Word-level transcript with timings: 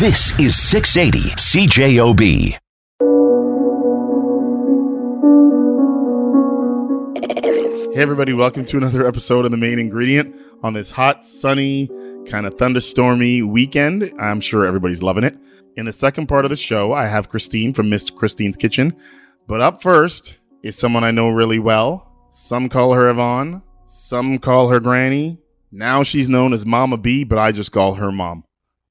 This 0.00 0.34
is 0.40 0.56
680 0.56 1.28
CJOB. 1.36 2.56
Hey, 7.92 8.00
everybody, 8.00 8.32
welcome 8.32 8.64
to 8.64 8.78
another 8.78 9.06
episode 9.06 9.44
of 9.44 9.50
The 9.50 9.58
Main 9.58 9.78
Ingredient 9.78 10.34
on 10.62 10.72
this 10.72 10.90
hot, 10.90 11.22
sunny, 11.22 11.90
kind 12.26 12.46
of 12.46 12.56
thunderstormy 12.56 13.46
weekend. 13.46 14.10
I'm 14.18 14.40
sure 14.40 14.64
everybody's 14.64 15.02
loving 15.02 15.22
it. 15.22 15.36
In 15.76 15.84
the 15.84 15.92
second 15.92 16.28
part 16.28 16.46
of 16.46 16.48
the 16.48 16.56
show, 16.56 16.94
I 16.94 17.04
have 17.04 17.28
Christine 17.28 17.74
from 17.74 17.90
Miss 17.90 18.08
Christine's 18.08 18.56
Kitchen. 18.56 18.96
But 19.46 19.60
up 19.60 19.82
first 19.82 20.38
is 20.62 20.78
someone 20.78 21.04
I 21.04 21.10
know 21.10 21.28
really 21.28 21.58
well. 21.58 22.10
Some 22.30 22.70
call 22.70 22.94
her 22.94 23.10
Yvonne, 23.10 23.60
some 23.84 24.38
call 24.38 24.70
her 24.70 24.80
Granny. 24.80 25.36
Now 25.70 26.02
she's 26.04 26.30
known 26.30 26.54
as 26.54 26.64
Mama 26.64 26.96
B, 26.96 27.22
but 27.22 27.36
I 27.36 27.52
just 27.52 27.70
call 27.70 27.96
her 27.96 28.10
Mom. 28.10 28.44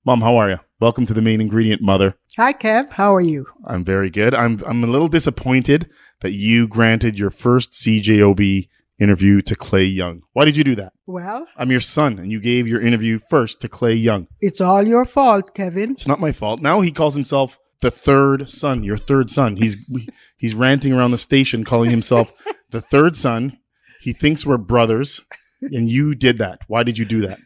Mom, 0.06 0.22
how 0.22 0.38
are 0.38 0.52
you? 0.52 0.60
Welcome 0.82 1.06
to 1.08 1.14
The 1.14 1.22
Main 1.22 1.42
Ingredient, 1.42 1.82
Mother. 1.82 2.16
Hi, 2.38 2.54
Kev. 2.54 2.92
How 2.92 3.14
are 3.14 3.20
you? 3.20 3.48
I'm 3.66 3.84
very 3.84 4.10
good. 4.10 4.34
I'm 4.34 4.62
I'm 4.66 4.82
a 4.82 4.88
little 4.88 5.10
disappointed 5.10 5.90
that 6.22 6.32
you 6.32 6.70
granted 6.70 7.20
your 7.20 7.32
first 7.32 7.74
CJOB 7.74 8.70
interview 8.98 9.42
to 9.42 9.56
Clay 9.56 9.84
Young. 9.84 10.22
Why 10.32 10.46
did 10.46 10.56
you 10.56 10.64
do 10.64 10.76
that? 10.76 10.94
Well, 11.06 11.46
I'm 11.58 11.70
your 11.70 11.82
son, 11.82 12.18
and 12.18 12.32
you 12.32 12.40
gave 12.40 12.66
your 12.66 12.80
interview 12.80 13.20
first 13.30 13.60
to 13.60 13.68
Clay 13.68 13.96
Young. 13.96 14.28
it's 14.40 14.62
all 14.62 14.82
your 14.82 15.04
fault, 15.06 15.54
Kevin. 15.54 15.92
It's 15.92 16.08
not 16.08 16.22
my 16.22 16.32
fault. 16.32 16.62
Now 16.62 16.80
he 16.80 16.94
calls 16.94 17.16
himself 17.16 17.60
the 17.82 17.92
third 17.92 18.50
son, 18.50 18.86
your 18.86 18.98
third 18.98 19.30
son. 19.30 19.58
He's 19.58 19.92
he's 20.38 20.56
ranting 20.56 20.94
around 20.94 21.12
the 21.12 21.18
station 21.18 21.66
calling 21.66 21.90
himself 21.92 22.42
the 22.70 22.80
third 22.80 23.18
son. 23.18 23.58
He 24.00 24.14
thinks 24.14 24.46
we're 24.46 24.58
brothers, 24.58 25.20
and 25.62 25.90
you 25.90 26.16
did 26.16 26.38
that. 26.38 26.62
Why 26.68 26.84
did 26.84 26.98
you 26.98 27.04
do 27.04 27.28
that? 27.28 27.40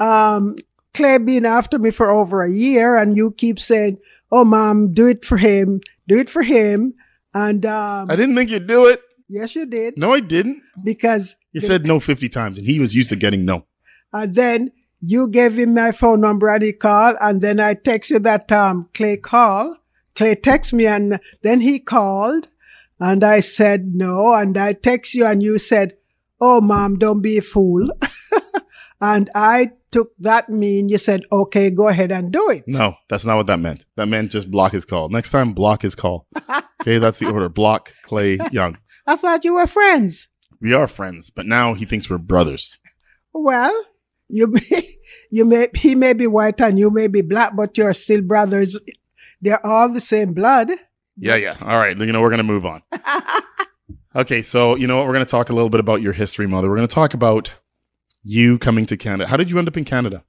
Um, 0.00 0.56
Clay 0.94 1.18
been 1.18 1.46
after 1.46 1.78
me 1.78 1.90
for 1.90 2.10
over 2.10 2.42
a 2.42 2.50
year, 2.52 2.96
and 2.96 3.16
you 3.16 3.30
keep 3.32 3.58
saying, 3.60 3.98
"Oh, 4.32 4.44
mom, 4.44 4.92
do 4.92 5.06
it 5.06 5.24
for 5.24 5.36
him, 5.36 5.80
do 6.08 6.18
it 6.18 6.28
for 6.30 6.42
him," 6.42 6.94
and 7.34 7.64
um, 7.66 8.10
I 8.10 8.16
didn't 8.16 8.34
think 8.34 8.50
you'd 8.50 8.66
do 8.66 8.86
it. 8.86 9.00
yes, 9.28 9.54
you 9.54 9.66
did 9.66 9.96
No, 9.96 10.12
I 10.12 10.20
didn't. 10.20 10.62
because 10.84 11.36
You 11.52 11.60
said 11.60 11.86
no 11.86 12.00
50 12.00 12.28
times, 12.28 12.58
and 12.58 12.66
he 12.66 12.80
was 12.80 12.94
used 12.94 13.10
to 13.10 13.16
getting 13.16 13.44
no. 13.44 13.66
and 14.12 14.34
then 14.34 14.72
you 15.00 15.28
gave 15.28 15.56
him 15.58 15.72
my 15.74 15.92
phone 15.92 16.20
number 16.20 16.48
and 16.52 16.62
he 16.62 16.72
called, 16.72 17.16
and 17.20 17.40
then 17.40 17.58
I 17.60 17.74
texted 17.74 18.22
that 18.24 18.50
um 18.52 18.88
Clay 18.94 19.16
call. 19.16 19.76
Clay 20.16 20.34
text 20.34 20.72
me, 20.74 20.86
and 20.86 21.18
then 21.42 21.60
he 21.60 21.78
called, 21.78 22.48
and 22.98 23.22
I 23.24 23.40
said 23.40 23.94
no, 23.94 24.34
and 24.34 24.58
I 24.58 24.72
text 24.74 25.14
you, 25.14 25.24
and 25.24 25.42
you 25.42 25.58
said, 25.58 25.96
"Oh, 26.40 26.60
mom, 26.60 26.98
don't 26.98 27.22
be 27.22 27.38
a 27.38 27.42
fool." 27.42 27.88
and 29.00 29.30
I 29.34 29.70
took 29.90 30.12
that 30.18 30.48
mean 30.48 30.88
you 30.88 30.98
said, 30.98 31.22
"Okay, 31.32 31.70
go 31.70 31.88
ahead 31.88 32.12
and 32.12 32.32
do 32.32 32.50
it." 32.50 32.64
No, 32.66 32.94
that's 33.08 33.24
not 33.24 33.36
what 33.36 33.46
that 33.46 33.58
meant. 33.60 33.86
That 33.96 34.06
meant 34.06 34.32
just 34.32 34.50
block 34.50 34.72
his 34.72 34.84
call. 34.84 35.08
Next 35.08 35.30
time, 35.30 35.52
block 35.52 35.82
his 35.82 35.94
call. 35.94 36.26
Okay, 36.80 36.96
that's 36.96 37.18
the 37.18 37.30
order. 37.30 37.50
Block 37.50 37.92
Clay 38.04 38.38
Young. 38.52 38.78
I 39.06 39.14
thought 39.14 39.44
you 39.44 39.52
were 39.52 39.66
friends. 39.66 40.28
We 40.62 40.72
are 40.72 40.88
friends, 40.88 41.28
but 41.28 41.44
now 41.44 41.74
he 41.74 41.84
thinks 41.84 42.08
we're 42.08 42.16
brothers. 42.16 42.78
Well, 43.34 43.84
you 44.30 44.46
may, 44.46 44.82
you 45.30 45.44
may, 45.44 45.68
he 45.74 45.94
may 45.94 46.14
be 46.14 46.26
white 46.26 46.58
and 46.58 46.78
you 46.78 46.90
may 46.90 47.06
be 47.06 47.20
black, 47.20 47.54
but 47.54 47.76
you're 47.76 47.92
still 47.92 48.22
brothers. 48.22 48.80
They're 49.42 49.64
all 49.64 49.90
the 49.92 50.00
same 50.00 50.32
blood. 50.32 50.70
Yeah, 51.18 51.36
yeah. 51.36 51.58
All 51.60 51.78
right, 51.78 51.98
you 51.98 52.12
know, 52.12 52.22
we're 52.22 52.30
going 52.30 52.38
to 52.38 52.44
move 52.44 52.64
on. 52.64 52.82
Okay, 54.16 54.42
so 54.42 54.74
you 54.74 54.88
know 54.88 54.96
what? 54.96 55.06
We're 55.06 55.12
going 55.12 55.24
to 55.24 55.30
talk 55.30 55.50
a 55.50 55.52
little 55.52 55.70
bit 55.70 55.78
about 55.78 56.02
your 56.02 56.12
history, 56.12 56.48
mother. 56.48 56.68
We're 56.68 56.74
going 56.74 56.88
to 56.88 56.94
talk 56.94 57.14
about 57.14 57.54
you 58.22 58.58
coming 58.58 58.86
to 58.86 58.96
Canada. 58.96 59.28
How 59.28 59.36
did 59.36 59.50
you 59.50 59.58
end 59.58 59.68
up 59.68 59.76
in 59.76 59.84
Canada? 59.84 60.24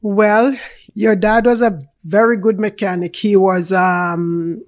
Well, 0.00 0.56
your 0.94 1.16
dad 1.16 1.46
was 1.46 1.62
a 1.62 1.80
very 2.04 2.36
good 2.36 2.60
mechanic. 2.60 3.16
He 3.16 3.36
was 3.36 3.72
um 3.72 4.62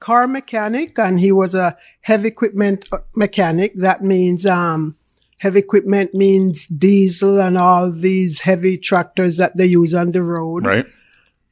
car 0.00 0.28
mechanic 0.28 0.98
and 0.98 1.18
he 1.18 1.32
was 1.32 1.54
a 1.54 1.76
heavy 2.02 2.28
equipment 2.28 2.86
uh, 2.92 2.98
mechanic. 3.16 3.74
That 3.74 4.02
means 4.02 4.46
um 4.46 4.96
heavy 5.40 5.60
equipment 5.60 6.14
means 6.14 6.66
diesel 6.66 7.40
and 7.40 7.56
all 7.56 7.90
these 7.92 8.40
heavy 8.40 8.76
tractors 8.76 9.36
that 9.36 9.56
they 9.56 9.66
use 9.66 9.94
on 9.94 10.10
the 10.10 10.22
road. 10.22 10.66
Right? 10.66 10.86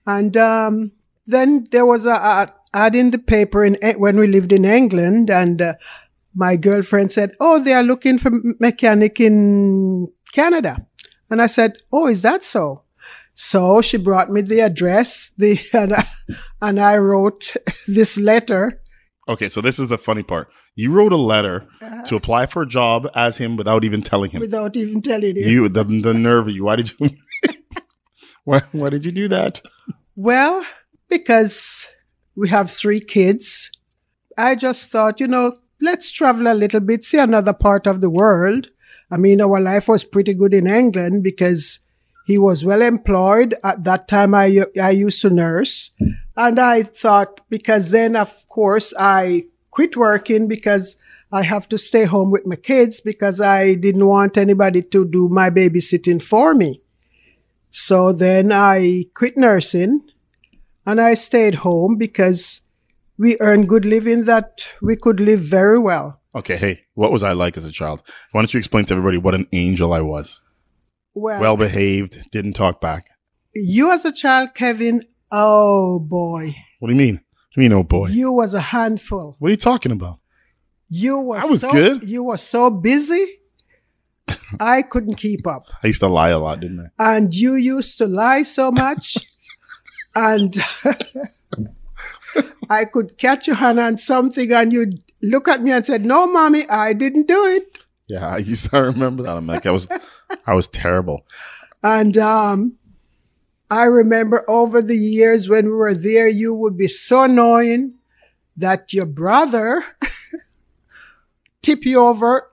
And 0.06 0.36
um, 0.36 0.92
then 1.26 1.66
there 1.72 1.86
was 1.86 2.06
a, 2.06 2.12
a 2.12 2.54
ad 2.72 2.94
in 2.94 3.10
the 3.10 3.18
paper 3.18 3.64
in 3.64 3.76
E- 3.84 3.96
when 3.96 4.16
we 4.16 4.26
lived 4.26 4.52
in 4.52 4.64
England, 4.64 5.30
and 5.30 5.60
uh, 5.60 5.74
my 6.34 6.54
girlfriend 6.54 7.10
said, 7.10 7.34
"Oh, 7.40 7.62
they 7.62 7.72
are 7.72 7.82
looking 7.82 8.18
for 8.18 8.30
mechanic 8.60 9.20
in 9.20 10.12
Canada," 10.36 10.86
and 11.30 11.40
I 11.40 11.48
said, 11.48 11.70
"Oh, 11.90 12.06
is 12.14 12.22
that 12.22 12.44
so?" 12.44 12.82
So 13.38 13.82
she 13.82 13.98
brought 13.98 14.30
me 14.30 14.40
the 14.40 14.60
address, 14.60 15.30
the 15.36 15.60
and 15.72 15.92
I, 15.92 16.04
and 16.62 16.80
I 16.80 16.96
wrote 16.96 17.54
this 17.86 18.18
letter. 18.18 18.82
Okay, 19.28 19.48
so 19.48 19.60
this 19.60 19.78
is 19.78 19.88
the 19.88 19.98
funny 19.98 20.22
part. 20.22 20.48
You 20.74 20.92
wrote 20.92 21.12
a 21.12 21.16
letter 21.34 21.66
uh-huh. 21.82 22.04
to 22.04 22.16
apply 22.16 22.46
for 22.46 22.62
a 22.62 22.66
job 22.66 23.08
as 23.14 23.36
him 23.36 23.56
without 23.56 23.84
even 23.84 24.02
telling 24.02 24.30
him. 24.30 24.40
Without 24.40 24.76
even 24.76 25.02
telling 25.02 25.36
him. 25.36 25.48
You, 25.48 25.68
the, 25.68 25.84
the 25.84 26.14
nerve 26.14 26.46
of 26.46 26.54
you. 26.54 26.64
Why 26.64 26.76
did 26.76 26.92
you? 26.92 27.10
why, 28.44 28.60
why 28.72 28.90
did 28.90 29.04
you 29.04 29.12
do 29.12 29.26
that? 29.28 29.60
Well, 30.14 30.64
because 31.08 31.88
we 32.36 32.48
have 32.50 32.70
three 32.70 33.00
kids, 33.00 33.70
I 34.38 34.54
just 34.54 34.90
thought, 34.90 35.18
you 35.18 35.26
know, 35.26 35.58
let's 35.80 36.10
travel 36.10 36.46
a 36.46 36.54
little 36.54 36.80
bit, 36.80 37.04
see 37.04 37.18
another 37.18 37.52
part 37.52 37.86
of 37.86 38.00
the 38.00 38.10
world. 38.10 38.68
I 39.10 39.16
mean, 39.16 39.40
our 39.40 39.60
life 39.60 39.88
was 39.88 40.04
pretty 40.04 40.34
good 40.34 40.52
in 40.52 40.66
England 40.66 41.22
because 41.22 41.80
he 42.26 42.38
was 42.38 42.64
well 42.64 42.82
employed. 42.82 43.54
At 43.62 43.84
that 43.84 44.08
time, 44.08 44.34
I, 44.34 44.64
I 44.82 44.90
used 44.90 45.22
to 45.22 45.30
nurse. 45.30 45.92
And 46.36 46.58
I 46.58 46.82
thought, 46.82 47.40
because 47.48 47.90
then, 47.90 48.16
of 48.16 48.46
course, 48.48 48.92
I 48.98 49.46
quit 49.70 49.96
working 49.96 50.48
because 50.48 50.96
I 51.30 51.42
have 51.42 51.68
to 51.68 51.78
stay 51.78 52.04
home 52.04 52.30
with 52.30 52.46
my 52.46 52.56
kids 52.56 53.00
because 53.00 53.40
I 53.40 53.74
didn't 53.74 54.06
want 54.06 54.36
anybody 54.36 54.82
to 54.82 55.04
do 55.04 55.28
my 55.28 55.50
babysitting 55.50 56.22
for 56.22 56.54
me. 56.54 56.82
So 57.70 58.12
then 58.12 58.52
I 58.52 59.04
quit 59.14 59.36
nursing 59.36 60.00
and 60.84 61.00
I 61.00 61.14
stayed 61.14 61.56
home 61.56 61.96
because 61.96 62.62
we 63.18 63.36
earned 63.40 63.68
good 63.68 63.84
living 63.84 64.24
that 64.24 64.68
we 64.80 64.96
could 64.96 65.20
live 65.20 65.40
very 65.40 65.78
well. 65.78 66.20
Okay, 66.36 66.56
hey, 66.56 66.84
what 66.92 67.10
was 67.10 67.22
I 67.22 67.32
like 67.32 67.56
as 67.56 67.64
a 67.64 67.72
child? 67.72 68.02
Why 68.32 68.42
don't 68.42 68.52
you 68.52 68.58
explain 68.58 68.84
to 68.84 68.92
everybody 68.94 69.16
what 69.16 69.34
an 69.34 69.48
angel 69.52 69.94
I 69.94 70.02
was? 70.02 70.42
Well, 71.14 71.40
Well 71.40 71.56
behaved, 71.56 72.30
didn't 72.30 72.52
talk 72.52 72.78
back. 72.78 73.06
you 73.54 73.90
as 73.90 74.04
a 74.04 74.12
child, 74.12 74.54
Kevin, 74.54 75.02
oh 75.32 75.98
boy, 75.98 76.54
What 76.78 76.88
do 76.88 76.94
you 76.94 76.98
mean? 76.98 77.14
What 77.14 77.54
do 77.54 77.62
you 77.62 77.68
mean, 77.70 77.72
oh 77.78 77.82
boy? 77.84 78.08
you 78.08 78.32
was 78.32 78.52
a 78.52 78.60
handful. 78.60 79.34
What 79.38 79.48
are 79.48 79.50
you 79.50 79.56
talking 79.56 79.92
about? 79.92 80.18
You 80.90 81.20
were 81.22 81.38
I 81.38 81.46
was 81.46 81.62
so, 81.62 81.70
good. 81.72 82.04
You 82.06 82.24
were 82.24 82.36
so 82.36 82.68
busy, 82.70 83.40
I 84.60 84.82
couldn't 84.82 85.14
keep 85.14 85.46
up. 85.46 85.62
I 85.82 85.86
used 85.86 86.00
to 86.00 86.08
lie 86.08 86.28
a 86.28 86.38
lot, 86.38 86.60
didn't 86.60 86.90
I? 86.98 87.16
And 87.16 87.34
you 87.34 87.54
used 87.54 87.96
to 87.96 88.06
lie 88.06 88.42
so 88.42 88.70
much, 88.70 89.16
and 90.14 90.54
I 92.68 92.84
could 92.84 93.16
catch 93.16 93.46
your 93.46 93.56
hand 93.56 93.80
on 93.80 93.96
something, 93.96 94.52
and 94.52 94.70
you'd 94.70 95.02
look 95.22 95.48
at 95.48 95.62
me 95.62 95.72
and 95.72 95.84
said, 95.84 96.04
"No, 96.04 96.26
mommy, 96.26 96.68
I 96.68 96.92
didn't 96.92 97.28
do 97.28 97.46
it." 97.46 97.78
Yeah, 98.08 98.28
I 98.28 98.38
used 98.38 98.70
to 98.70 98.76
I 98.76 98.80
remember 98.80 99.24
that. 99.24 99.36
I'm 99.36 99.46
like, 99.46 99.66
I 99.66 99.72
was, 99.72 99.88
I 100.46 100.54
was 100.54 100.68
terrible. 100.68 101.26
And 101.82 102.16
um, 102.16 102.76
I 103.70 103.84
remember 103.84 104.44
over 104.48 104.80
the 104.80 104.96
years 104.96 105.48
when 105.48 105.66
we 105.66 105.72
were 105.72 105.94
there, 105.94 106.28
you 106.28 106.54
would 106.54 106.76
be 106.76 106.88
so 106.88 107.22
annoying 107.22 107.94
that 108.56 108.92
your 108.92 109.06
brother 109.06 109.84
tip 111.62 111.84
you 111.84 112.00
over 112.00 112.50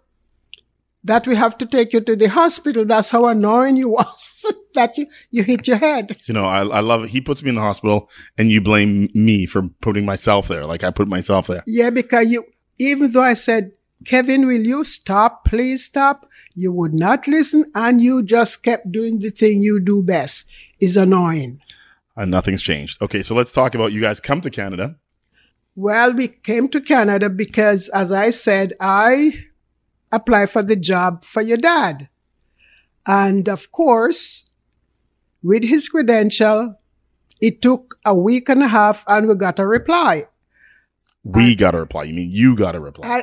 that 1.03 1.27
we 1.27 1.35
have 1.35 1.57
to 1.57 1.65
take 1.65 1.93
you 1.93 2.01
to 2.01 2.15
the 2.15 2.29
hospital. 2.29 2.85
That's 2.85 3.09
how 3.09 3.27
annoying 3.27 3.75
you 3.77 3.89
was 3.89 4.45
that 4.73 4.97
you, 4.97 5.07
you 5.31 5.43
hit 5.43 5.67
your 5.67 5.77
head. 5.77 6.17
You 6.25 6.33
know, 6.33 6.45
I, 6.45 6.61
I 6.61 6.79
love 6.79 7.03
it. 7.03 7.09
He 7.09 7.21
puts 7.21 7.43
me 7.43 7.49
in 7.49 7.55
the 7.55 7.61
hospital, 7.61 8.09
and 8.37 8.49
you 8.49 8.61
blame 8.61 9.09
me 9.13 9.45
for 9.45 9.69
putting 9.81 10.05
myself 10.05 10.47
there. 10.47 10.65
Like 10.65 10.83
I 10.83 10.91
put 10.91 11.07
myself 11.07 11.47
there. 11.47 11.63
Yeah, 11.67 11.89
because 11.89 12.31
you, 12.31 12.45
even 12.79 13.11
though 13.11 13.23
I 13.23 13.33
said, 13.33 13.71
Kevin, 14.05 14.45
will 14.45 14.65
you 14.65 14.83
stop? 14.83 15.45
Please 15.45 15.85
stop. 15.85 16.27
You 16.55 16.73
would 16.73 16.93
not 16.93 17.27
listen 17.27 17.65
and 17.73 18.01
you 18.01 18.23
just 18.23 18.63
kept 18.63 18.91
doing 18.91 19.19
the 19.19 19.29
thing 19.29 19.61
you 19.61 19.79
do 19.79 20.03
best. 20.03 20.49
Is 20.79 20.97
annoying. 20.97 21.61
And 22.17 22.29
nothing's 22.29 22.61
changed. 22.61 23.01
Okay, 23.01 23.23
so 23.23 23.35
let's 23.35 23.53
talk 23.53 23.73
about 23.73 23.93
you 23.93 24.01
guys 24.01 24.19
come 24.19 24.41
to 24.41 24.49
Canada. 24.49 24.97
Well, 25.75 26.13
we 26.13 26.27
came 26.27 26.67
to 26.69 26.81
Canada 26.81 27.29
because, 27.29 27.87
as 27.89 28.11
I 28.11 28.31
said, 28.31 28.73
I 28.81 29.33
applied 30.11 30.49
for 30.49 30.61
the 30.61 30.75
job 30.75 31.23
for 31.23 31.41
your 31.41 31.57
dad. 31.57 32.09
And 33.07 33.47
of 33.49 33.71
course, 33.71 34.51
with 35.41 35.63
his 35.63 35.89
credential, 35.89 36.75
it 37.41 37.61
took 37.61 37.95
a 38.05 38.15
week 38.15 38.49
and 38.49 38.61
a 38.61 38.67
half 38.67 39.03
and 39.07 39.27
we 39.27 39.35
got 39.35 39.59
a 39.59 39.65
reply. 39.65 40.25
We 41.23 41.55
got 41.55 41.73
a 41.75 41.79
reply. 41.79 42.03
You 42.03 42.13
mean 42.13 42.31
you 42.31 42.55
got 42.55 42.75
a 42.75 42.79
reply? 42.79 43.07
I, 43.07 43.21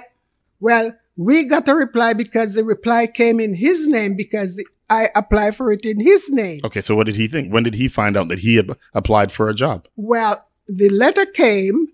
well, 0.59 0.95
we 1.17 1.45
got 1.45 1.69
a 1.69 1.75
reply 1.75 2.15
because 2.15 2.55
the 2.55 2.65
reply 2.65 3.07
came 3.07 3.41
in 3.41 3.55
his 3.55 3.87
name 3.87 4.17
because 4.17 4.57
the, 4.57 4.65
I 4.89 5.09
applied 5.15 5.55
for 5.57 5.71
it 5.71 5.85
in 5.85 6.01
his 6.01 6.31
name. 6.31 6.61
Okay, 6.65 6.81
so 6.81 6.95
what 6.97 7.07
did 7.07 7.17
he 7.17 7.29
think? 7.29 7.53
When 7.53 7.63
did 7.63 7.75
he 7.75 7.89
find 7.89 8.17
out 8.17 8.29
that 8.29 8.39
he 8.39 8.57
had 8.57 8.71
applied 8.95 9.31
for 9.33 9.49
a 9.49 9.55
job? 9.55 9.87
Well, 9.97 10.47
the 10.67 10.89
letter 10.89 11.27
came 11.27 11.89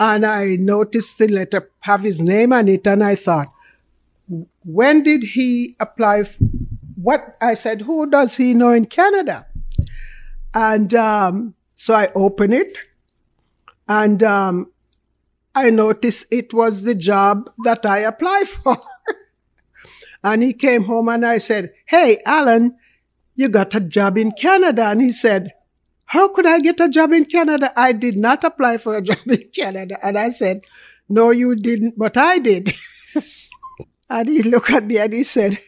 and 0.00 0.26
I 0.26 0.56
noticed 0.58 1.18
the 1.18 1.28
letter 1.28 1.70
have 1.80 2.00
his 2.00 2.20
name 2.20 2.52
on 2.52 2.66
it 2.66 2.84
and 2.86 3.04
I 3.04 3.14
thought, 3.14 3.46
when 4.64 5.02
did 5.04 5.22
he 5.22 5.76
apply? 5.78 6.20
f- 6.20 6.36
What 6.96 7.36
I 7.40 7.54
said, 7.54 7.82
who 7.82 8.10
does 8.10 8.36
he 8.36 8.52
know 8.54 8.70
in 8.70 8.86
Canada? 8.86 9.46
And 10.54 10.92
um, 10.94 11.54
so 11.76 11.94
I 11.94 12.08
open 12.16 12.52
it 12.52 12.76
and 13.88 14.22
um, 14.24 14.71
I 15.54 15.70
noticed 15.70 16.26
it 16.30 16.52
was 16.52 16.82
the 16.82 16.94
job 16.94 17.50
that 17.64 17.84
I 17.84 17.98
applied 17.98 18.48
for. 18.48 18.76
and 20.24 20.42
he 20.42 20.52
came 20.52 20.84
home 20.84 21.08
and 21.08 21.26
I 21.26 21.38
said, 21.38 21.72
Hey, 21.86 22.22
Alan, 22.24 22.76
you 23.34 23.48
got 23.48 23.74
a 23.74 23.80
job 23.80 24.18
in 24.18 24.32
Canada. 24.32 24.84
And 24.84 25.00
he 25.00 25.12
said, 25.12 25.52
How 26.06 26.28
could 26.28 26.46
I 26.46 26.60
get 26.60 26.80
a 26.80 26.88
job 26.88 27.12
in 27.12 27.24
Canada? 27.24 27.72
I 27.76 27.92
did 27.92 28.16
not 28.16 28.44
apply 28.44 28.78
for 28.78 28.96
a 28.96 29.02
job 29.10 29.18
in 29.26 29.48
Canada. 29.54 29.98
And 30.02 30.18
I 30.18 30.30
said, 30.30 30.64
No, 31.08 31.30
you 31.30 31.54
didn't, 31.56 31.94
but 31.98 32.16
I 32.16 32.38
did. 32.38 32.72
and 34.10 34.28
he 34.28 34.42
looked 34.42 34.70
at 34.70 34.84
me 34.84 34.98
and 34.98 35.12
he 35.12 35.24
said, 35.24 35.58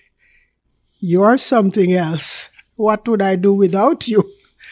You're 0.99 1.39
something 1.39 1.93
else. 1.93 2.49
What 2.77 3.07
would 3.07 3.23
I 3.23 3.37
do 3.37 3.55
without 3.55 4.09
you? 4.09 4.25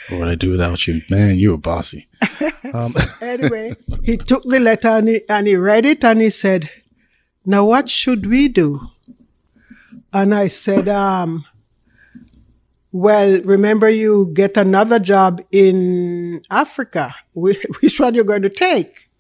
What 0.08 0.20
would 0.20 0.28
I 0.28 0.34
do 0.34 0.50
without 0.50 0.86
you? 0.86 1.02
Man, 1.10 1.38
you 1.38 1.50
were 1.50 1.58
bossy. 1.58 2.08
Um, 2.72 2.94
anyway, 3.20 3.74
he 4.02 4.16
took 4.16 4.44
the 4.44 4.58
letter 4.58 4.88
and 4.88 5.08
he, 5.08 5.20
and 5.28 5.46
he 5.46 5.56
read 5.56 5.84
it 5.84 6.02
and 6.04 6.20
he 6.20 6.30
said, 6.30 6.70
Now 7.44 7.66
what 7.66 7.88
should 7.90 8.24
we 8.24 8.48
do? 8.48 8.88
And 10.12 10.34
I 10.34 10.48
said, 10.48 10.88
um, 10.88 11.44
Well, 12.90 13.40
remember 13.42 13.90
you 13.90 14.30
get 14.32 14.56
another 14.56 14.98
job 14.98 15.42
in 15.50 16.42
Africa. 16.50 17.14
Which 17.34 17.98
one 17.98 18.14
you're 18.14 18.24
going 18.24 18.42
to 18.42 18.48
take? 18.48 19.10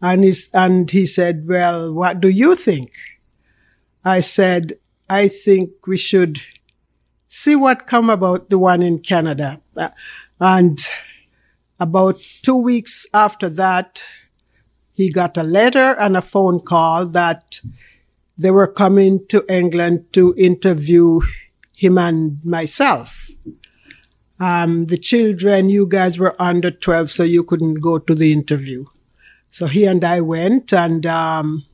And, 0.00 0.24
he's, 0.24 0.48
and 0.54 0.90
he 0.90 1.04
said, 1.04 1.46
Well, 1.46 1.92
what 1.92 2.20
do 2.20 2.28
you 2.28 2.54
think? 2.54 2.92
I 4.04 4.20
said, 4.20 4.78
I 5.10 5.28
think 5.28 5.86
we 5.86 5.98
should 5.98 6.40
see 7.32 7.56
what 7.56 7.86
come 7.86 8.10
about 8.10 8.50
the 8.50 8.58
one 8.58 8.82
in 8.82 8.98
Canada. 8.98 9.58
Uh, 9.74 9.88
And 10.38 10.78
about 11.80 12.20
two 12.42 12.62
weeks 12.62 13.06
after 13.14 13.48
that, 13.48 14.04
he 14.92 15.10
got 15.10 15.38
a 15.38 15.42
letter 15.42 15.96
and 15.98 16.14
a 16.16 16.20
phone 16.20 16.60
call 16.60 17.06
that 17.06 17.60
they 18.36 18.50
were 18.50 18.70
coming 18.70 19.26
to 19.28 19.44
England 19.48 20.12
to 20.12 20.34
interview 20.36 21.20
him 21.74 21.96
and 21.96 22.44
myself. 22.44 23.30
Um, 24.38 24.86
the 24.86 24.98
children, 24.98 25.70
you 25.70 25.86
guys 25.86 26.18
were 26.18 26.36
under 26.38 26.70
12, 26.70 27.10
so 27.10 27.22
you 27.22 27.44
couldn't 27.44 27.80
go 27.80 27.98
to 27.98 28.14
the 28.14 28.32
interview. 28.32 28.84
So 29.48 29.66
he 29.66 29.86
and 29.86 30.04
I 30.04 30.20
went 30.20 30.72
and 30.72 31.06
um, 31.06 31.64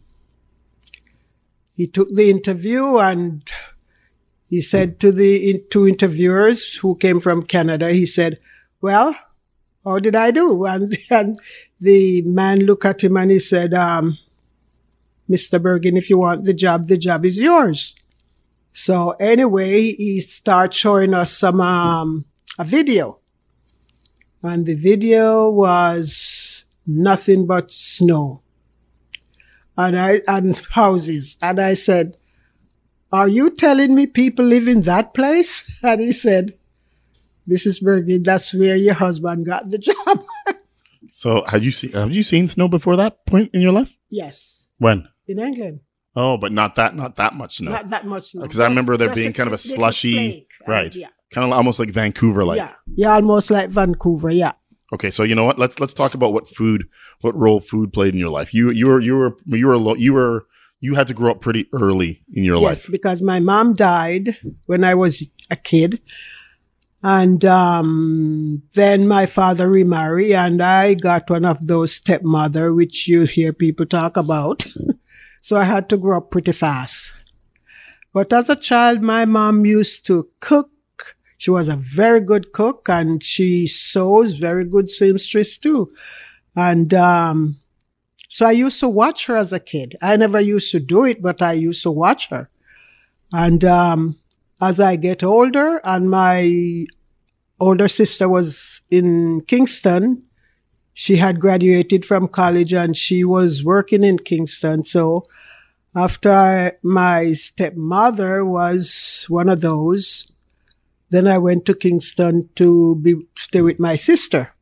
he 1.75 1.87
took 1.89 2.11
the 2.11 2.31
interview 2.31 2.99
and 2.99 3.43
he 4.49 4.61
said 4.61 4.99
to 5.01 5.13
the 5.13 5.51
in, 5.51 5.65
two 5.71 5.87
interviewers 5.87 6.77
who 6.77 6.97
came 6.97 7.21
from 7.21 7.43
Canada, 7.43 7.91
he 7.93 8.07
said, 8.07 8.39
well, 8.81 9.15
how 9.85 9.99
did 9.99 10.17
I 10.17 10.31
do? 10.31 10.65
And, 10.67 10.97
and 11.11 11.37
the 11.81 12.23
man 12.23 12.61
looked 12.61 12.85
at 12.85 13.05
him 13.05 13.17
and 13.17 13.31
he 13.31 13.39
said, 13.39 13.75
um, 13.75 14.19
Mr. 15.29 15.61
Burgin, 15.61 15.97
if 15.97 16.09
you 16.09 16.19
want 16.19 16.45
the 16.45 16.55
job, 16.55 16.87
the 16.87 16.97
job 16.97 17.25
is 17.25 17.39
yours. 17.39 17.95
So 18.73 19.11
anyway, 19.21 19.95
he 19.95 20.21
started 20.21 20.75
showing 20.75 21.13
us 21.13 21.37
some, 21.37 21.61
um, 21.61 22.25
a 22.59 22.65
video. 22.65 23.19
And 24.43 24.67
the 24.67 24.75
video 24.75 25.51
was 25.51 26.65
nothing 26.87 27.47
but 27.47 27.71
snow 27.71 28.43
and 29.77 29.99
I, 29.99 30.21
and 30.27 30.57
houses. 30.73 31.37
And 31.43 31.61
I 31.61 31.75
said, 31.75 32.17
are 33.13 33.29
you 33.29 33.51
telling 33.51 33.95
me 33.95 34.07
people 34.07 34.45
live 34.45 34.69
in 34.69 34.83
that 34.83 35.15
place? 35.15 35.81
And 35.85 36.01
he 36.01 36.13
said, 36.13 36.59
Mrs. 37.49 37.83
Burgin, 37.83 38.23
that's 38.25 38.53
where 38.53 38.77
your 38.77 38.95
husband 38.95 39.47
got 39.47 39.69
the 39.71 39.79
job. 39.91 40.23
so 41.09 41.45
had 41.47 41.65
you 41.65 41.71
seen 41.71 41.93
have 41.93 42.13
you 42.13 42.23
seen 42.23 42.49
snow 42.49 42.69
before 42.69 42.97
that 42.97 43.25
point 43.27 43.51
in 43.55 43.61
your 43.61 43.73
life? 43.73 43.97
yes, 44.11 44.67
When? 44.79 45.09
in 45.27 45.39
England. 45.39 45.81
Oh, 46.17 46.37
but 46.37 46.53
not 46.53 46.75
that 46.77 46.95
not 46.97 47.17
that 47.17 47.35
much 47.35 47.57
snow. 47.59 47.71
Not 47.73 47.89
that 47.89 48.05
much. 48.07 48.35
no. 48.35 48.43
Because 48.43 48.61
I 48.61 48.67
remember 48.67 48.97
there 48.97 49.15
being 49.15 49.33
kind 49.33 49.47
of 49.47 49.53
a 49.53 49.59
slushy, 49.59 50.15
flake, 50.15 50.51
right? 50.67 50.95
Yeah. 50.95 51.09
Kind 51.31 51.45
of 51.47 51.53
almost 51.57 51.79
like 51.79 51.91
Vancouver, 51.91 52.45
like. 52.45 52.57
yeah. 52.57 52.73
Yeah, 52.97 53.13
almost 53.13 53.51
like 53.51 53.69
Vancouver. 53.69 54.31
Yeah. 54.31 54.53
Okay, 54.93 55.11
so 55.11 55.23
you 55.23 55.35
know 55.35 55.45
what? 55.45 55.59
Let's 55.59 55.79
let's 55.81 55.93
talk 55.93 56.15
about 56.15 56.33
what 56.33 56.49
food, 56.49 56.89
what 57.21 57.37
role 57.37 57.61
food 57.61 57.93
played 57.93 58.15
in 58.15 58.21
your 58.21 58.31
life. 58.31 58.53
You 58.55 58.71
you 58.73 58.87
were 58.89 59.01
you 59.01 59.17
were 59.17 59.37
you 59.47 59.69
were 59.69 59.97
you 59.97 60.13
were 60.15 60.47
you 60.81 60.95
had 60.95 61.07
to 61.09 61.15
grow 61.15 61.33
up 61.33 61.41
pretty 61.41 61.67
early 61.73 62.23
in 62.33 62.45
your 62.45 62.57
Yes, 62.57 62.63
life. 62.63 62.71
Yes, 62.71 62.87
because 62.87 63.23
my 63.23 63.41
mom 63.41 63.75
died 63.75 64.39
when 64.67 64.85
I 64.85 64.95
was 64.95 65.33
a 65.51 65.57
kid. 65.57 66.01
And 67.03 67.45
um, 67.45 68.63
then 68.73 69.07
my 69.07 69.27
father 69.27 69.69
remarried, 69.69 70.33
and 70.33 70.61
I 70.61 70.95
got 70.95 71.31
one 71.31 71.45
of 71.45 71.67
those 71.67 71.95
stepmother, 71.95 72.75
which 72.75 73.07
you 73.07 73.25
hear 73.25 73.53
people 73.53 73.87
talk 73.87 74.17
about. 74.17 74.65
so 75.41 75.57
I 75.57 75.65
had 75.65 75.89
to 75.91 75.97
grow 75.97 76.19
up 76.19 76.31
pretty 76.33 76.53
fast. 76.53 77.13
But 78.13 78.33
as 78.33 78.51
a 78.51 78.57
child, 78.57 79.03
my 79.03 79.25
mom 79.27 79.65
used 79.65 80.07
to 80.07 80.29
cook. 80.41 80.71
She 81.37 81.53
was 81.53 81.69
a 81.69 81.77
very 81.77 82.21
good 82.21 82.53
cook, 82.53 82.89
and 82.89 83.23
she 83.23 83.69
sews, 83.69 84.35
very 84.35 84.65
good 84.65 84.91
seamstress 84.91 85.57
too. 85.57 85.89
And 86.57 86.93
um, 86.95 87.61
so 88.29 88.47
I 88.47 88.53
used 88.53 88.79
to 88.81 88.89
watch 88.89 89.27
her 89.27 89.37
as 89.37 89.53
a 89.53 89.61
kid. 89.61 89.97
I 90.03 90.17
never 90.17 90.41
used 90.41 90.71
to 90.73 90.81
do 90.81 91.05
it, 91.05 91.23
but 91.23 91.41
I 91.41 91.53
used 91.53 91.83
to 91.83 91.91
watch 91.91 92.29
her. 92.29 92.51
And 93.33 93.65
um, 93.65 94.19
as 94.61 94.81
I 94.81 94.97
get 94.97 95.25
older, 95.25 95.81
and 95.83 96.11
my 96.11 96.87
older 97.59 97.89
sister 97.89 98.29
was 98.29 98.83
in 98.91 99.41
Kingston, 99.43 100.23
she 100.93 101.17
had 101.17 101.41
graduated 101.41 102.05
from 102.05 102.29
college 102.29 102.73
and 102.73 102.97
she 102.97 103.25
was 103.25 103.65
working 103.65 104.05
in 104.05 104.19
Kingston. 104.19 104.85
So 104.85 105.23
after 105.95 106.79
my 106.83 107.33
stepmother 107.33 108.45
was 108.45 109.25
one 109.29 109.49
of 109.49 109.61
those, 109.61 110.31
then 111.11 111.27
I 111.27 111.39
went 111.39 111.65
to 111.67 111.75
Kingston 111.75 112.51
to 112.57 112.97
be 112.97 113.15
stay 113.37 113.63
with 113.63 113.81
my 113.81 113.97
sister. 113.97 114.55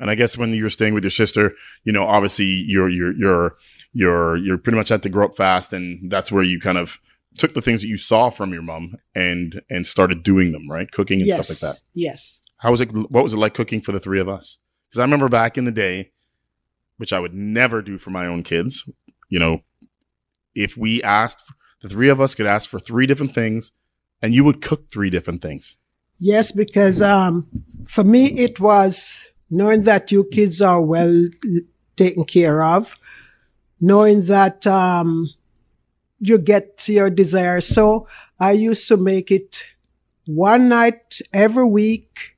And 0.00 0.10
I 0.10 0.14
guess 0.14 0.36
when 0.38 0.52
you 0.54 0.62
were 0.62 0.70
staying 0.70 0.94
with 0.94 1.04
your 1.04 1.10
sister, 1.10 1.52
you 1.84 1.92
know, 1.92 2.04
obviously 2.04 2.46
you're 2.46 2.88
you're 2.88 3.12
you're 3.12 3.56
you're 3.92 4.36
you're 4.36 4.58
pretty 4.58 4.76
much 4.78 4.88
had 4.88 5.02
to 5.02 5.08
grow 5.10 5.26
up 5.26 5.36
fast, 5.36 5.72
and 5.72 6.10
that's 6.10 6.32
where 6.32 6.42
you 6.42 6.58
kind 6.58 6.78
of 6.78 6.98
took 7.38 7.54
the 7.54 7.60
things 7.60 7.82
that 7.82 7.88
you 7.88 7.98
saw 7.98 8.30
from 8.30 8.52
your 8.52 8.62
mom 8.62 8.96
and 9.14 9.60
and 9.68 9.86
started 9.86 10.22
doing 10.22 10.52
them, 10.52 10.68
right? 10.70 10.90
Cooking 10.90 11.20
and 11.20 11.28
yes, 11.28 11.46
stuff 11.46 11.62
like 11.62 11.74
that. 11.74 11.82
yes. 11.94 12.40
How 12.58 12.70
was 12.70 12.80
it? 12.80 12.92
What 12.92 13.22
was 13.22 13.34
it 13.34 13.38
like 13.38 13.54
cooking 13.54 13.80
for 13.80 13.92
the 13.92 14.00
three 14.00 14.20
of 14.20 14.28
us? 14.28 14.58
Because 14.88 14.98
I 14.98 15.02
remember 15.02 15.28
back 15.28 15.56
in 15.56 15.66
the 15.66 15.70
day, 15.70 16.12
which 16.96 17.12
I 17.12 17.20
would 17.20 17.34
never 17.34 17.82
do 17.82 17.98
for 17.98 18.10
my 18.10 18.26
own 18.26 18.42
kids. 18.42 18.88
You 19.28 19.38
know, 19.38 19.60
if 20.54 20.76
we 20.76 21.02
asked, 21.02 21.52
the 21.82 21.88
three 21.88 22.08
of 22.08 22.20
us 22.20 22.34
could 22.34 22.46
ask 22.46 22.68
for 22.68 22.80
three 22.80 23.06
different 23.06 23.34
things, 23.34 23.72
and 24.22 24.34
you 24.34 24.44
would 24.44 24.62
cook 24.62 24.90
three 24.90 25.10
different 25.10 25.42
things. 25.42 25.76
Yes, 26.18 26.52
because 26.52 27.00
um, 27.00 27.48
for 27.86 28.04
me 28.04 28.26
it 28.26 28.60
was 28.60 29.26
knowing 29.50 29.82
that 29.82 30.12
your 30.12 30.24
kids 30.24 30.60
are 30.60 30.80
well 30.80 31.26
taken 31.96 32.24
care 32.24 32.62
of, 32.62 32.96
knowing 33.80 34.22
that 34.26 34.66
um, 34.66 35.28
you 36.20 36.38
get 36.38 36.88
your 36.88 37.10
desire. 37.10 37.60
So 37.60 38.06
I 38.38 38.52
used 38.52 38.86
to 38.88 38.96
make 38.96 39.30
it 39.30 39.66
one 40.26 40.68
night 40.68 41.20
every 41.32 41.66
week. 41.66 42.36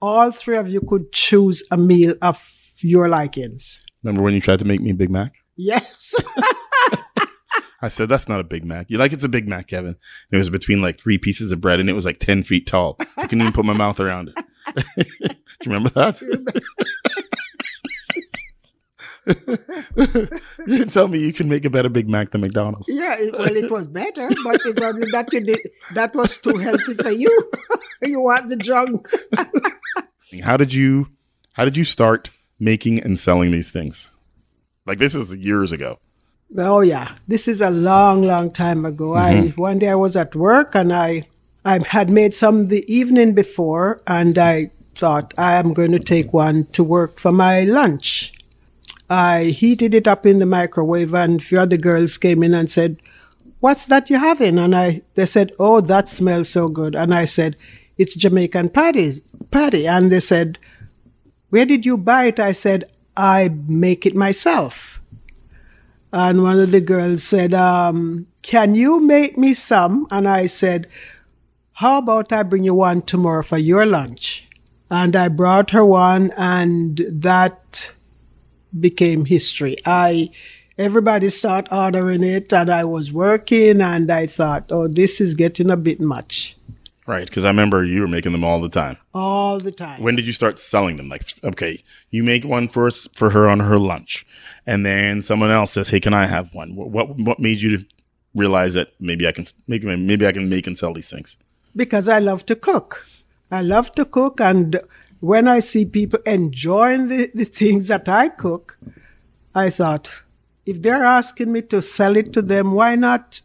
All 0.00 0.30
three 0.30 0.56
of 0.56 0.68
you 0.68 0.80
could 0.80 1.12
choose 1.12 1.62
a 1.70 1.76
meal 1.76 2.14
of 2.22 2.38
your 2.80 3.08
likings. 3.08 3.80
Remember 4.02 4.22
when 4.22 4.34
you 4.34 4.40
tried 4.40 4.58
to 4.60 4.64
make 4.64 4.80
me 4.80 4.90
a 4.90 4.94
Big 4.94 5.10
Mac? 5.10 5.36
Yes. 5.56 6.14
I 7.82 7.88
said, 7.88 8.08
that's 8.08 8.28
not 8.28 8.40
a 8.40 8.44
Big 8.44 8.64
Mac. 8.64 8.90
You 8.90 8.98
like 8.98 9.12
it's 9.12 9.24
a 9.24 9.28
Big 9.28 9.48
Mac, 9.48 9.68
Kevin. 9.68 9.96
It 10.30 10.36
was 10.36 10.50
between 10.50 10.80
like 10.80 10.98
three 10.98 11.18
pieces 11.18 11.52
of 11.52 11.60
bread 11.60 11.80
and 11.80 11.90
it 11.90 11.92
was 11.92 12.04
like 12.04 12.18
10 12.18 12.42
feet 12.42 12.66
tall. 12.66 12.96
I 13.16 13.22
couldn't 13.22 13.40
even 13.40 13.52
put 13.52 13.64
my 13.64 13.74
mouth 13.74 14.00
around 14.00 14.32
it. 14.34 15.35
Do 15.66 15.72
you 15.72 15.76
remember 15.78 15.90
that? 15.90 16.22
you 20.68 20.84
tell 20.84 21.08
me 21.08 21.18
you 21.18 21.32
can 21.32 21.48
make 21.48 21.64
a 21.64 21.70
better 21.70 21.88
Big 21.88 22.08
Mac 22.08 22.30
than 22.30 22.40
McDonald's. 22.40 22.88
yeah, 22.88 23.16
it, 23.18 23.32
well, 23.32 23.48
it 23.48 23.68
was 23.68 23.88
better, 23.88 24.28
but 24.44 24.60
it 24.64 24.76
that, 24.76 25.28
you 25.32 25.40
did, 25.40 25.58
that 25.94 26.14
was 26.14 26.36
too 26.36 26.56
healthy 26.58 26.94
for 26.94 27.10
you. 27.10 27.50
you 28.02 28.20
want 28.20 28.48
the 28.48 28.56
junk. 28.56 29.08
How 30.44 30.56
did 30.56 30.72
you 30.72 31.08
how 31.54 31.64
did 31.64 31.76
you 31.76 31.82
start 31.82 32.30
making 32.60 33.02
and 33.02 33.18
selling 33.18 33.50
these 33.50 33.72
things? 33.72 34.10
Like 34.86 34.98
this 34.98 35.16
is 35.16 35.34
years 35.34 35.72
ago. 35.72 35.98
Oh 36.56 36.80
yeah, 36.80 37.16
this 37.26 37.48
is 37.48 37.60
a 37.60 37.70
long, 37.70 38.22
long 38.22 38.52
time 38.52 38.84
ago. 38.84 39.16
I 39.16 39.34
mm-hmm. 39.34 39.60
one 39.60 39.80
day 39.80 39.88
I 39.88 39.96
was 39.96 40.14
at 40.14 40.36
work 40.36 40.76
and 40.76 40.92
I 40.92 41.26
I 41.64 41.80
had 41.84 42.10
made 42.10 42.32
some 42.32 42.68
the 42.68 42.84
evening 42.86 43.34
before, 43.34 43.98
and 44.06 44.38
I 44.38 44.70
thought 44.96 45.34
I 45.38 45.54
am 45.54 45.72
going 45.72 45.92
to 45.92 45.98
take 45.98 46.32
one 46.32 46.64
to 46.72 46.82
work 46.82 47.20
for 47.20 47.32
my 47.32 47.62
lunch. 47.62 48.32
I 49.08 49.44
heated 49.44 49.94
it 49.94 50.08
up 50.08 50.26
in 50.26 50.38
the 50.38 50.46
microwave, 50.46 51.14
and 51.14 51.40
a 51.40 51.44
few 51.44 51.60
other 51.60 51.76
girls 51.76 52.18
came 52.18 52.42
in 52.42 52.54
and 52.54 52.70
said, 52.70 52.96
"What's 53.60 53.86
that 53.86 54.10
you're 54.10 54.18
having?" 54.18 54.58
And 54.58 54.74
I 54.74 55.02
they 55.14 55.26
said, 55.26 55.52
"Oh, 55.58 55.80
that 55.80 56.08
smells 56.08 56.48
so 56.48 56.68
good." 56.68 56.96
And 56.96 57.14
I 57.14 57.24
said, 57.24 57.56
"It's 57.98 58.16
Jamaican 58.16 58.70
patties, 58.70 59.22
patty." 59.50 59.86
And 59.86 60.10
they 60.10 60.20
said, 60.20 60.58
"Where 61.50 61.66
did 61.66 61.86
you 61.86 61.98
buy 61.98 62.24
it?" 62.24 62.40
I 62.40 62.52
said, 62.52 62.84
"I 63.16 63.50
make 63.68 64.06
it 64.06 64.16
myself." 64.16 65.00
And 66.12 66.42
one 66.42 66.58
of 66.58 66.70
the 66.70 66.80
girls 66.80 67.22
said, 67.22 67.52
um, 67.52 68.26
"Can 68.42 68.74
you 68.74 69.00
make 69.00 69.36
me 69.36 69.54
some?" 69.54 70.06
And 70.10 70.26
I 70.26 70.46
said, 70.46 70.88
"How 71.74 71.98
about 71.98 72.32
I 72.32 72.42
bring 72.42 72.64
you 72.64 72.74
one 72.74 73.02
tomorrow 73.02 73.42
for 73.42 73.58
your 73.58 73.86
lunch?" 73.86 74.45
And 74.90 75.16
I 75.16 75.28
brought 75.28 75.70
her 75.72 75.84
one, 75.84 76.30
and 76.36 76.98
that 77.10 77.90
became 78.78 79.24
history. 79.24 79.76
I 79.84 80.30
everybody 80.78 81.30
started 81.30 81.74
ordering 81.74 82.22
it, 82.22 82.52
and 82.52 82.70
I 82.70 82.84
was 82.84 83.12
working, 83.12 83.80
and 83.80 84.10
I 84.10 84.26
thought, 84.26 84.66
"Oh, 84.70 84.86
this 84.88 85.20
is 85.20 85.34
getting 85.34 85.70
a 85.70 85.76
bit 85.76 86.00
much." 86.00 86.56
Right, 87.06 87.26
because 87.26 87.44
I 87.44 87.48
remember 87.48 87.84
you 87.84 88.00
were 88.00 88.08
making 88.08 88.32
them 88.32 88.44
all 88.44 88.60
the 88.60 88.68
time. 88.68 88.96
All 89.14 89.60
the 89.60 89.70
time. 89.70 90.02
When 90.02 90.16
did 90.16 90.26
you 90.26 90.32
start 90.32 90.58
selling 90.58 90.96
them? 90.96 91.08
Like, 91.08 91.22
okay, 91.44 91.80
you 92.10 92.24
make 92.24 92.44
one 92.44 92.66
for 92.66 92.88
us, 92.88 93.06
for 93.14 93.30
her 93.30 93.48
on 93.48 93.60
her 93.60 93.78
lunch, 93.78 94.26
and 94.66 94.84
then 94.84 95.22
someone 95.22 95.50
else 95.50 95.72
says, 95.72 95.88
"Hey, 95.88 96.00
can 96.00 96.14
I 96.14 96.26
have 96.26 96.52
one?" 96.52 96.74
What 96.74 97.16
what 97.16 97.38
made 97.38 97.60
you 97.60 97.84
realize 98.34 98.74
that 98.74 98.88
maybe 99.00 99.26
I 99.26 99.32
can 99.32 99.44
make 99.66 99.84
maybe 99.84 100.26
I 100.26 100.32
can 100.32 100.48
make 100.48 100.66
and 100.66 100.76
sell 100.76 100.92
these 100.92 101.10
things? 101.10 101.36
Because 101.74 102.08
I 102.08 102.18
love 102.18 102.44
to 102.46 102.54
cook. 102.54 103.06
I 103.50 103.62
love 103.62 103.92
to 103.94 104.04
cook, 104.04 104.40
and 104.40 104.80
when 105.20 105.48
I 105.48 105.60
see 105.60 105.84
people 105.84 106.18
enjoying 106.26 107.08
the, 107.08 107.30
the 107.34 107.44
things 107.44 107.88
that 107.88 108.08
I 108.08 108.28
cook, 108.28 108.78
I 109.54 109.70
thought, 109.70 110.10
if 110.66 110.82
they're 110.82 111.04
asking 111.04 111.52
me 111.52 111.62
to 111.62 111.80
sell 111.80 112.16
it 112.16 112.32
to 112.34 112.42
them, 112.42 112.72
why 112.72 112.96
not, 112.96 113.40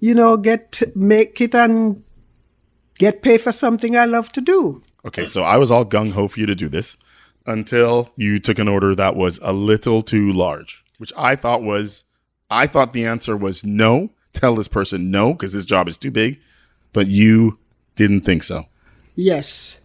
you 0.00 0.14
know, 0.14 0.36
get 0.36 0.82
make 0.94 1.40
it 1.40 1.54
and 1.54 2.02
get 2.98 3.22
paid 3.22 3.40
for 3.40 3.52
something 3.52 3.96
I 3.96 4.04
love 4.04 4.30
to 4.32 4.40
do? 4.40 4.80
Okay, 5.04 5.26
so 5.26 5.42
I 5.42 5.56
was 5.56 5.70
all 5.70 5.84
gung 5.84 6.12
ho 6.12 6.28
for 6.28 6.38
you 6.38 6.46
to 6.46 6.54
do 6.54 6.68
this 6.68 6.96
until 7.46 8.10
you 8.16 8.38
took 8.38 8.58
an 8.58 8.68
order 8.68 8.94
that 8.94 9.16
was 9.16 9.40
a 9.42 9.52
little 9.52 10.02
too 10.02 10.32
large, 10.32 10.82
which 10.98 11.12
I 11.16 11.34
thought 11.34 11.62
was, 11.62 12.04
I 12.48 12.66
thought 12.68 12.92
the 12.92 13.04
answer 13.04 13.36
was 13.36 13.64
no. 13.64 14.10
Tell 14.32 14.54
this 14.54 14.68
person 14.68 15.10
no 15.10 15.32
because 15.32 15.52
this 15.52 15.66
job 15.66 15.88
is 15.88 15.98
too 15.98 16.10
big, 16.10 16.40
but 16.94 17.06
you 17.06 17.58
didn't 17.96 18.22
think 18.22 18.42
so. 18.42 18.64
Yes. 19.14 19.78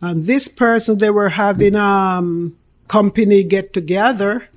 And 0.00 0.24
this 0.24 0.48
person, 0.48 0.98
they 0.98 1.10
were 1.10 1.28
having 1.30 1.74
a 1.74 1.80
um, 1.80 2.56
company 2.88 3.44
get 3.44 3.72
together 3.72 4.48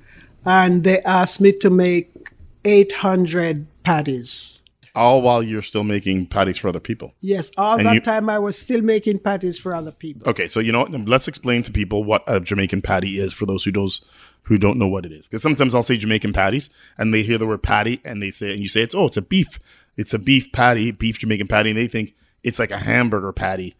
and 0.44 0.84
they 0.84 1.00
asked 1.02 1.40
me 1.40 1.52
to 1.52 1.70
make 1.70 2.30
800 2.64 3.66
patties. 3.82 4.60
All 4.94 5.20
while 5.20 5.42
you're 5.42 5.60
still 5.62 5.84
making 5.84 6.26
patties 6.26 6.56
for 6.56 6.68
other 6.68 6.80
people. 6.80 7.12
Yes, 7.20 7.50
all 7.58 7.76
And 7.76 7.86
that 7.86 7.94
you- 7.94 8.00
time 8.00 8.30
I 8.30 8.38
was 8.38 8.56
still 8.58 8.80
making 8.80 9.18
patties 9.18 9.58
for 9.58 9.74
other 9.74 9.92
people. 9.92 10.28
Okay, 10.28 10.46
so 10.46 10.58
you 10.58 10.72
know 10.72 10.80
what? 10.80 11.08
Let's 11.08 11.28
explain 11.28 11.62
to 11.64 11.72
people 11.72 12.02
what 12.02 12.24
a 12.26 12.40
Jamaican 12.40 12.80
patty 12.82 13.18
is 13.18 13.34
for 13.34 13.44
those 13.44 13.64
who 13.64 13.72
knows 13.72 14.00
who 14.44 14.56
don't 14.56 14.78
know 14.78 14.86
what 14.88 15.04
it 15.04 15.12
is. 15.12 15.26
Because 15.28 15.42
sometimes 15.42 15.74
I'll 15.74 15.82
say 15.82 15.96
Jamaican 15.96 16.32
patties, 16.32 16.70
and 16.96 17.12
they 17.12 17.22
hear 17.24 17.36
the 17.36 17.46
word 17.46 17.62
patty, 17.64 18.00
and 18.04 18.22
they 18.22 18.30
say, 18.30 18.52
and 18.52 18.60
you 18.60 18.68
say 18.68 18.80
it's 18.80 18.94
oh, 18.94 19.06
it's 19.06 19.16
a 19.18 19.22
beef, 19.22 19.58
it's 19.96 20.14
a 20.14 20.18
beef 20.18 20.50
patty, 20.52 20.92
beef 20.92 21.18
Jamaican 21.18 21.48
patty, 21.48 21.70
and 21.70 21.78
they 21.78 21.88
think 21.88 22.14
it's 22.42 22.58
like 22.58 22.70
a 22.70 22.78
hamburger 22.78 23.32
patty, 23.32 23.74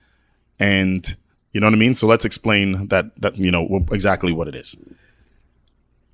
and 0.59 1.17
you 1.53 1.61
know 1.61 1.67
what 1.67 1.75
I 1.75 1.79
mean. 1.79 1.95
So 1.95 2.07
let's 2.07 2.25
explain 2.25 2.89
that 2.89 3.21
that 3.21 3.37
you 3.37 3.51
know 3.51 3.85
exactly 3.91 4.33
what 4.33 4.49
it 4.49 4.55
is. 4.55 4.77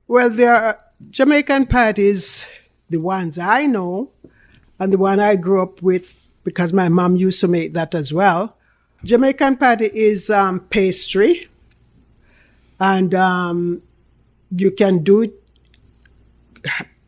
Well, 0.09 0.31
there 0.31 0.55
are 0.55 0.79
Jamaican 1.11 1.67
patties, 1.67 2.47
the 2.91 2.99
ones 2.99 3.39
I 3.39 3.67
know, 3.67 4.13
and 4.79 4.93
the 4.93 4.99
one 4.99 5.21
I 5.21 5.37
grew 5.37 5.63
up 5.63 5.83
with 5.83 6.15
because 6.45 6.73
my 6.73 6.89
mom 6.89 7.17
used 7.17 7.41
to 7.41 7.49
make 7.49 7.73
that 7.73 7.95
as 7.95 8.13
well. 8.13 8.57
Jamaican 9.05 9.57
patty 9.57 9.91
is 9.93 10.31
um, 10.31 10.61
pastry, 10.61 11.49
and 12.79 13.15
um, 13.15 13.83
you 14.57 14.71
can 14.71 15.03
do 15.03 15.23
it, 15.23 15.33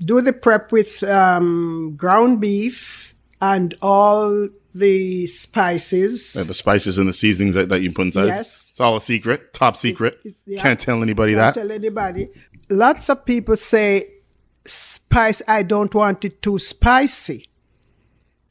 do 0.00 0.20
the 0.20 0.32
prep 0.32 0.72
with 0.72 1.02
um, 1.04 1.94
ground 1.96 2.40
beef 2.40 3.14
and 3.40 3.74
all 3.82 4.48
the 4.74 5.26
spices. 5.28 6.36
Uh, 6.36 6.44
The 6.44 6.54
spices 6.54 6.98
and 6.98 7.08
the 7.08 7.12
seasonings 7.12 7.54
that, 7.54 7.68
that 7.68 7.80
you 7.82 7.92
put 7.92 8.06
inside. 8.06 8.26
Yes. 8.26 8.70
it's 8.70 8.80
all 8.80 8.96
a 8.96 9.00
secret, 9.00 9.52
top 9.54 9.76
secret. 9.76 10.18
It's- 10.24 10.42
yeah. 10.46 10.60
Can't 10.62 10.80
tell 10.80 11.02
anybody 11.02 11.32
Don't 11.32 11.40
that. 11.40 11.54
tell 11.54 11.70
anybody. 11.70 12.28
Lots 12.70 13.08
of 13.08 13.24
people 13.24 13.56
say 13.56 14.08
spice. 14.66 15.42
I 15.46 15.62
don't 15.62 15.94
want 15.94 16.24
it 16.24 16.42
too 16.42 16.58
spicy, 16.58 17.46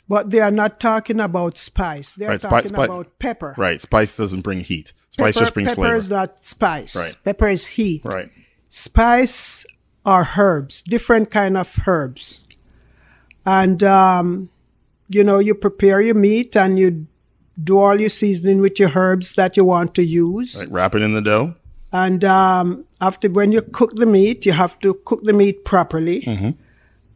but 0.08 0.30
they 0.30 0.40
are 0.40 0.52
not 0.52 0.80
talking 0.80 1.20
about 1.20 1.58
spice. 1.58 2.14
They 2.14 2.26
are 2.26 2.30
Right, 2.30 2.42
talking 2.42 2.70
spi- 2.70 2.86
about 2.86 3.20
pepper. 3.20 3.54
Right, 3.58 3.82
spice 3.82 4.16
doesn't 4.16 4.42
bring 4.42 4.60
heat. 4.62 4.94
Spice 5.10 5.36
Pepper, 5.36 5.40
just 5.40 5.54
brings 5.54 5.70
pepper 5.70 5.76
flavor. 5.82 5.90
Pepper 5.94 5.98
is 5.98 6.10
not 6.10 6.46
spice. 6.46 6.96
Right. 6.96 7.16
Pepper 7.24 7.48
is 7.48 7.66
heat. 7.68 8.02
right. 8.06 8.30
Spice 8.70 9.66
are 10.06 10.28
herbs, 10.38 10.82
different 10.84 11.30
kind 11.32 11.56
of 11.58 11.80
herbs, 11.88 12.46
and 13.46 13.84
um, 13.84 14.50
you 15.10 15.24
know 15.24 15.40
you 15.40 15.56
prepare 15.56 16.02
your 16.02 16.16
meat 16.16 16.56
and 16.56 16.80
you 16.80 17.08
do 17.62 17.78
all 17.78 18.00
your 18.00 18.10
seasoning 18.10 18.62
with 18.62 18.80
your 18.80 18.92
herbs 18.96 19.34
that 19.34 19.58
you 19.58 19.66
want 19.66 19.94
to 19.96 20.04
use. 20.04 20.56
Right. 20.56 20.72
Wrap 20.72 20.96
it 20.96 21.02
in 21.02 21.14
the 21.14 21.22
dough. 21.22 21.56
And 21.92 22.24
um, 22.24 22.86
after 23.02 23.30
when 23.30 23.52
you 23.52 23.62
cook 23.62 23.96
the 23.96 24.08
meat, 24.08 24.48
you 24.48 24.54
have 24.54 24.80
to 24.80 24.96
cook 25.06 25.22
the 25.24 25.34
meat 25.34 25.64
properly. 25.64 26.24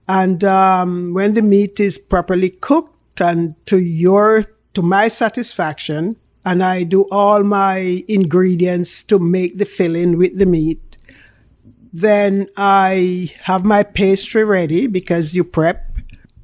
And 0.07 0.43
um, 0.43 1.13
when 1.13 1.33
the 1.33 1.41
meat 1.41 1.79
is 1.79 1.97
properly 1.97 2.51
cooked 2.51 3.19
and 3.19 3.55
to 3.65 3.79
your 3.79 4.45
to 4.75 4.81
my 4.83 5.07
satisfaction, 5.07 6.17
and 6.45 6.63
I 6.63 6.83
do 6.83 7.05
all 7.11 7.43
my 7.43 8.03
ingredients 8.07 9.01
to 9.03 9.17
make 9.17 9.57
the 9.57 9.65
filling 9.65 10.17
with 10.17 10.37
the 10.37 10.45
meat, 10.45 10.97
then 11.91 12.47
I 12.55 13.33
have 13.41 13.65
my 13.65 13.81
pastry 13.83 14.45
ready 14.45 14.87
because 14.87 15.33
you 15.33 15.43
prep, 15.43 15.86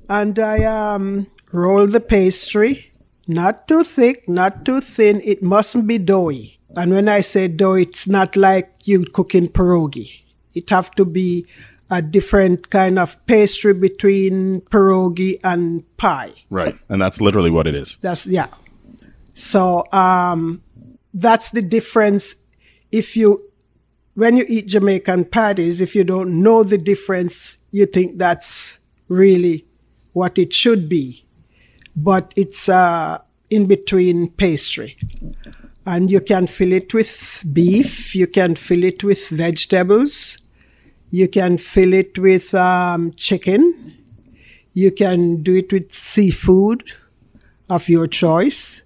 and 0.09 0.37
I 0.39 0.63
um, 0.63 1.27
roll 1.51 1.87
the 1.87 1.99
pastry. 1.99 2.91
Not 3.27 3.67
too 3.67 3.83
thick, 3.83 4.27
not 4.27 4.65
too 4.65 4.81
thin. 4.81 5.21
It 5.23 5.41
mustn't 5.41 5.87
be 5.87 5.97
doughy. 5.97 6.59
And 6.75 6.91
when 6.91 7.07
I 7.07 7.21
say 7.21 7.47
dough, 7.47 7.75
it's 7.75 8.07
not 8.07 8.35
like 8.35 8.71
you 8.83 9.05
cooking 9.05 9.47
pierogi. 9.47 10.23
It 10.53 10.69
have 10.69 10.91
to 10.95 11.05
be 11.05 11.45
a 11.89 12.01
different 12.01 12.69
kind 12.69 12.97
of 12.97 13.23
pastry 13.25 13.73
between 13.73 14.61
pierogi 14.61 15.39
and 15.43 15.83
pie. 15.97 16.33
Right, 16.49 16.75
and 16.89 17.01
that's 17.01 17.21
literally 17.21 17.51
what 17.51 17.67
it 17.67 17.75
is. 17.75 17.97
That's 18.01 18.25
yeah. 18.25 18.47
So 19.35 19.83
um, 19.91 20.63
that's 21.13 21.51
the 21.51 21.61
difference. 21.61 22.35
If 22.91 23.15
you 23.15 23.49
when 24.15 24.37
you 24.37 24.45
eat 24.47 24.67
Jamaican 24.67 25.25
patties, 25.25 25.81
if 25.81 25.95
you 25.95 26.03
don't 26.03 26.41
know 26.41 26.63
the 26.63 26.77
difference, 26.77 27.57
you 27.71 27.85
think 27.85 28.17
that's 28.17 28.77
really 29.07 29.65
what 30.13 30.37
it 30.37 30.53
should 30.53 30.87
be. 30.87 31.25
But 31.95 32.33
it's 32.35 32.69
uh, 32.69 33.19
in 33.49 33.67
between 33.67 34.29
pastry. 34.31 34.95
And 35.85 36.09
you 36.09 36.21
can 36.21 36.47
fill 36.47 36.71
it 36.71 36.93
with 36.93 37.43
beef, 37.51 38.15
you 38.15 38.25
can 38.25 38.55
fill 38.55 38.83
it 38.83 39.03
with 39.03 39.27
vegetables, 39.27 40.37
you 41.09 41.27
can 41.27 41.57
fill 41.57 41.93
it 41.93 42.17
with 42.17 42.53
um, 42.55 43.11
chicken, 43.13 43.93
you 44.73 44.91
can 44.91 45.43
do 45.43 45.55
it 45.55 45.73
with 45.73 45.93
seafood 45.93 46.83
of 47.69 47.89
your 47.89 48.07
choice. 48.07 48.81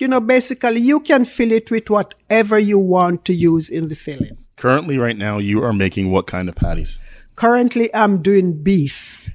You 0.00 0.08
know, 0.08 0.20
basically, 0.20 0.80
you 0.80 0.98
can 0.98 1.24
fill 1.24 1.52
it 1.52 1.70
with 1.70 1.88
whatever 1.88 2.58
you 2.58 2.78
want 2.78 3.24
to 3.26 3.32
use 3.32 3.68
in 3.68 3.86
the 3.86 3.94
filling. 3.94 4.36
Currently, 4.56 4.98
right 4.98 5.16
now, 5.16 5.38
you 5.38 5.62
are 5.62 5.72
making 5.72 6.10
what 6.10 6.26
kind 6.26 6.48
of 6.48 6.56
patties? 6.56 6.98
Currently, 7.36 7.94
I'm 7.94 8.20
doing 8.20 8.62
beef 8.62 9.30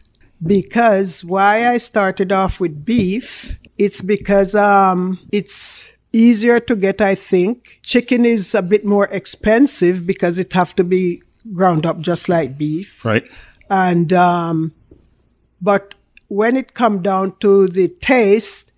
because 0.46 1.24
why 1.24 1.70
I 1.70 1.78
started 1.78 2.32
off 2.32 2.60
with 2.60 2.86
beef, 2.86 3.56
it's 3.78 4.02
because 4.02 4.56
um, 4.56 5.20
it's 5.32 5.92
easier 6.14 6.60
to 6.60 6.76
get, 6.76 7.02
I 7.02 7.16
think. 7.16 7.80
Chicken 7.84 8.26
is 8.26 8.54
a 8.56 8.62
bit 8.62 8.86
more 8.86 9.08
expensive 9.12 10.06
because 10.06 10.38
it 10.40 10.54
have 10.54 10.76
to 10.76 10.84
be 10.84 11.22
ground 11.54 11.86
up 11.86 12.00
just 12.00 12.30
like 12.30 12.58
beef. 12.58 13.04
Right. 13.06 13.30
and 13.70 14.14
um, 14.14 14.74
but 15.62 15.96
when 16.28 16.58
it 16.58 16.74
come 16.74 17.02
down 17.02 17.36
to 17.40 17.68
the 17.68 17.88
taste 17.88 18.72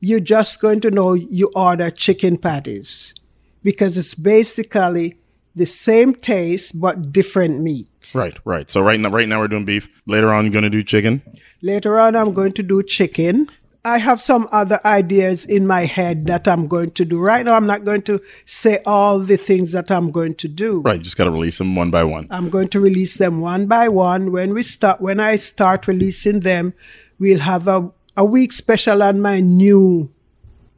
you're 0.00 0.20
just 0.20 0.60
going 0.60 0.80
to 0.80 0.90
know 0.90 1.12
you 1.12 1.50
order 1.54 1.90
chicken 1.90 2.36
patties 2.36 3.14
because 3.62 3.98
it's 3.98 4.14
basically 4.14 5.19
the 5.54 5.66
same 5.66 6.14
taste 6.14 6.78
but 6.80 7.12
different 7.12 7.60
meat 7.60 7.90
Right. 8.14 8.36
Right. 8.44 8.70
So 8.70 8.80
right 8.80 8.98
now, 8.98 9.10
right 9.10 9.28
now 9.28 9.40
we're 9.40 9.48
doing 9.48 9.64
beef. 9.64 9.88
Later 10.06 10.32
on, 10.32 10.50
going 10.50 10.64
to 10.64 10.70
do 10.70 10.82
chicken. 10.82 11.22
later 11.62 11.98
on 11.98 12.16
i'm 12.16 12.32
going 12.32 12.52
to 12.52 12.62
do 12.62 12.82
chicken 12.82 13.48
I 13.82 13.96
have 13.96 14.20
some 14.20 14.46
other 14.52 14.78
ideas 14.84 15.46
in 15.46 15.66
my 15.66 15.86
head 15.86 16.26
that 16.26 16.46
I'm 16.46 16.66
going 16.66 16.90
to 16.90 17.04
do. 17.06 17.18
Right 17.18 17.46
now, 17.46 17.54
I'm 17.54 17.66
not 17.66 17.82
going 17.82 18.02
to 18.02 18.20
say 18.44 18.78
all 18.84 19.18
the 19.18 19.38
things 19.38 19.72
that 19.72 19.90
I'm 19.90 20.10
going 20.10 20.34
to 20.34 20.48
do. 20.48 20.82
Right, 20.82 21.00
just 21.00 21.16
got 21.16 21.24
to 21.24 21.30
release 21.30 21.56
them 21.56 21.74
one 21.74 21.90
by 21.90 22.04
one. 22.04 22.26
I'm 22.30 22.50
going 22.50 22.68
to 22.68 22.80
release 22.80 23.16
them 23.16 23.40
one 23.40 23.66
by 23.66 23.88
one. 23.88 24.32
When 24.32 24.52
we 24.52 24.64
start, 24.64 25.00
when 25.00 25.18
I 25.18 25.36
start 25.36 25.88
releasing 25.88 26.40
them, 26.40 26.74
we'll 27.18 27.38
have 27.38 27.68
a, 27.68 27.90
a 28.18 28.24
week 28.24 28.52
special 28.52 29.02
on 29.02 29.22
my 29.22 29.40
new 29.40 30.12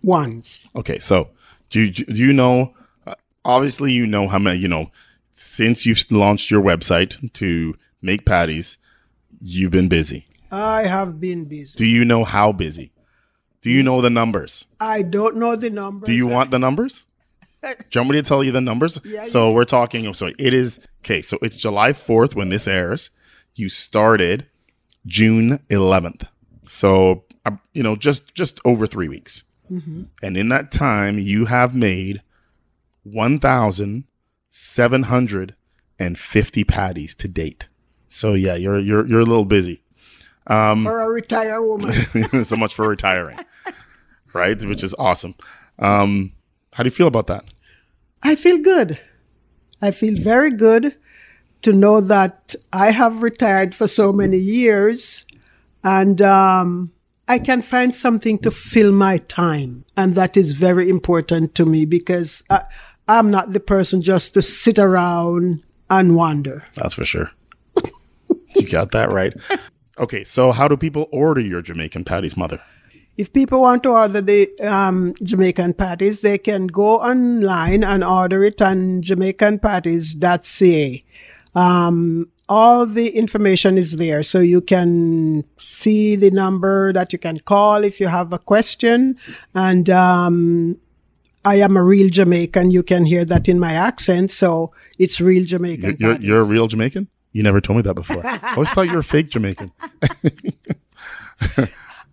ones. 0.04 0.68
Okay, 0.76 1.00
so 1.00 1.30
do 1.70 1.80
you, 1.82 1.90
do 1.90 2.20
you 2.22 2.32
know? 2.32 2.72
Obviously, 3.44 3.92
you 3.92 4.06
know 4.06 4.28
how 4.28 4.38
many. 4.38 4.58
You 4.58 4.68
know, 4.68 4.90
since 5.32 5.86
you've 5.86 6.04
launched 6.10 6.50
your 6.50 6.62
website 6.62 7.32
to 7.34 7.74
make 8.00 8.24
patties, 8.24 8.78
you've 9.40 9.72
been 9.72 9.88
busy. 9.88 10.26
I 10.50 10.82
have 10.82 11.20
been 11.20 11.46
busy. 11.46 11.76
Do 11.76 11.86
you 11.86 12.04
know 12.04 12.24
how 12.24 12.52
busy? 12.52 12.92
Do 13.62 13.70
you 13.70 13.82
know 13.82 14.00
the 14.00 14.10
numbers? 14.10 14.66
I 14.80 15.02
don't 15.02 15.36
know 15.36 15.56
the 15.56 15.70
numbers. 15.70 16.06
Do 16.06 16.12
you 16.12 16.26
want 16.26 16.50
the 16.50 16.58
numbers? 16.58 17.06
Do 17.62 17.68
you 17.92 18.00
want 18.00 18.10
me 18.10 18.16
to 18.16 18.28
tell 18.28 18.42
you 18.42 18.50
the 18.50 18.60
numbers? 18.60 19.00
Yeah, 19.04 19.24
so 19.24 19.52
we're 19.52 19.64
talking. 19.64 20.12
So 20.14 20.30
it 20.36 20.52
is 20.52 20.80
okay. 21.04 21.22
So 21.22 21.38
it's 21.42 21.56
July 21.56 21.92
fourth 21.92 22.34
when 22.34 22.48
this 22.48 22.66
airs. 22.66 23.10
You 23.54 23.68
started 23.68 24.46
June 25.06 25.60
eleventh. 25.70 26.24
So 26.66 27.24
uh, 27.46 27.52
you 27.72 27.82
know, 27.84 27.94
just 27.94 28.34
just 28.34 28.60
over 28.64 28.86
three 28.86 29.08
weeks. 29.08 29.44
And 30.22 30.36
in 30.36 30.50
that 30.50 30.70
time, 30.70 31.18
you 31.18 31.46
have 31.46 31.74
made 31.74 32.20
one 33.02 33.38
thousand 33.38 34.04
seven 34.50 35.04
hundred 35.04 35.54
and 35.98 36.18
fifty 36.18 36.64
patties 36.64 37.14
to 37.16 37.28
date. 37.28 37.68
So 38.08 38.34
yeah, 38.34 38.54
you're 38.54 38.78
you're 38.78 39.06
you're 39.06 39.20
a 39.20 39.24
little 39.24 39.44
busy. 39.44 39.82
Um, 40.46 40.84
for 40.84 41.00
a 41.00 41.08
retired 41.08 41.62
woman? 41.62 42.44
so 42.44 42.56
much 42.56 42.74
for 42.74 42.88
retiring, 42.88 43.38
right? 44.32 44.62
Which 44.64 44.82
is 44.82 44.94
awesome. 44.98 45.34
Um, 45.78 46.32
how 46.72 46.82
do 46.82 46.88
you 46.88 46.92
feel 46.92 47.06
about 47.06 47.28
that? 47.28 47.44
I 48.22 48.34
feel 48.34 48.58
good. 48.58 48.98
I 49.80 49.90
feel 49.90 50.16
very 50.16 50.50
good 50.50 50.96
to 51.62 51.72
know 51.72 52.00
that 52.00 52.54
I 52.72 52.90
have 52.90 53.22
retired 53.22 53.74
for 53.74 53.88
so 53.88 54.12
many 54.12 54.36
years 54.36 55.24
and 55.84 56.20
um, 56.22 56.92
I 57.28 57.38
can 57.38 57.62
find 57.62 57.94
something 57.94 58.38
to 58.40 58.50
fill 58.50 58.92
my 58.92 59.18
time. 59.18 59.84
And 59.96 60.14
that 60.14 60.36
is 60.36 60.52
very 60.52 60.88
important 60.88 61.54
to 61.56 61.66
me 61.66 61.84
because 61.84 62.44
I, 62.50 62.64
I'm 63.08 63.30
not 63.30 63.52
the 63.52 63.60
person 63.60 64.02
just 64.02 64.34
to 64.34 64.42
sit 64.42 64.78
around 64.78 65.62
and 65.90 66.16
wander. 66.16 66.66
That's 66.74 66.94
for 66.94 67.04
sure. 67.04 67.30
you 68.56 68.68
got 68.68 68.92
that 68.92 69.12
right. 69.12 69.34
Okay, 69.98 70.24
so 70.24 70.52
how 70.52 70.68
do 70.68 70.76
people 70.76 71.08
order 71.12 71.40
your 71.40 71.62
Jamaican 71.62 72.04
patties, 72.04 72.36
mother? 72.36 72.60
If 73.16 73.32
people 73.32 73.60
want 73.60 73.82
to 73.82 73.90
order 73.90 74.22
the 74.22 74.50
um, 74.62 75.14
Jamaican 75.22 75.74
patties, 75.74 76.22
they 76.22 76.38
can 76.38 76.66
go 76.66 77.00
online 77.00 77.84
and 77.84 78.02
order 78.02 78.42
it 78.42 78.62
on 78.62 79.02
jamaicanpatties.ca. 79.02 81.04
Um, 81.54 82.30
all 82.48 82.86
the 82.86 83.10
information 83.10 83.76
is 83.76 83.96
there, 83.96 84.22
so 84.22 84.40
you 84.40 84.62
can 84.62 85.44
see 85.58 86.16
the 86.16 86.30
number 86.30 86.92
that 86.94 87.12
you 87.12 87.18
can 87.18 87.40
call 87.40 87.84
if 87.84 88.00
you 88.00 88.08
have 88.08 88.32
a 88.32 88.38
question. 88.38 89.16
And 89.54 89.90
um, 89.90 90.78
I 91.44 91.56
am 91.56 91.76
a 91.76 91.82
real 91.82 92.08
Jamaican. 92.08 92.70
You 92.70 92.82
can 92.82 93.04
hear 93.04 93.24
that 93.24 93.48
in 93.48 93.58
my 93.58 93.72
accent, 93.72 94.30
so 94.30 94.72
it's 94.98 95.20
real 95.20 95.44
Jamaican. 95.44 95.96
You're, 95.98 96.12
you're, 96.12 96.20
you're 96.20 96.40
a 96.40 96.44
real 96.44 96.68
Jamaican? 96.68 97.08
You 97.32 97.42
never 97.42 97.60
told 97.60 97.78
me 97.78 97.82
that 97.82 97.94
before. 97.94 98.24
I 98.26 98.52
always 98.54 98.70
thought 98.72 98.86
you 98.88 98.94
were 98.94 99.00
a 99.00 99.04
fake 99.04 99.30
Jamaican. 99.30 99.72